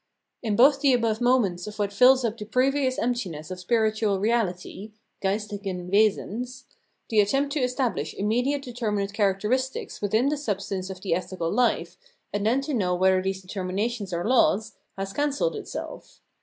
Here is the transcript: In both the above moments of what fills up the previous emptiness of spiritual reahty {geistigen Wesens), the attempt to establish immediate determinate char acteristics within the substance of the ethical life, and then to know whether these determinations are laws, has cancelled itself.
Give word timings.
In 0.41 0.55
both 0.55 0.81
the 0.81 0.93
above 0.93 1.21
moments 1.21 1.67
of 1.67 1.77
what 1.77 1.93
fills 1.93 2.25
up 2.25 2.35
the 2.35 2.43
previous 2.43 2.97
emptiness 2.97 3.51
of 3.51 3.59
spiritual 3.59 4.17
reahty 4.17 4.93
{geistigen 5.21 5.91
Wesens), 5.91 6.63
the 7.09 7.19
attempt 7.19 7.53
to 7.53 7.59
establish 7.59 8.15
immediate 8.15 8.63
determinate 8.63 9.13
char 9.13 9.35
acteristics 9.35 10.01
within 10.01 10.29
the 10.29 10.37
substance 10.37 10.89
of 10.89 11.01
the 11.01 11.13
ethical 11.13 11.51
life, 11.51 11.97
and 12.33 12.43
then 12.47 12.61
to 12.61 12.73
know 12.73 12.95
whether 12.95 13.21
these 13.21 13.43
determinations 13.43 14.11
are 14.11 14.25
laws, 14.27 14.73
has 14.97 15.13
cancelled 15.13 15.55
itself. 15.55 16.19